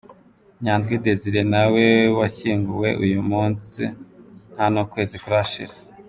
Nyandwi 0.63 0.93
Desire 1.03 1.41
nawe 1.53 1.83
washyinguwe 2.19 2.89
uyu 3.03 3.19
munsi 3.31 3.81
ntanukwezi 4.53 5.15
kurashira. 5.23 5.73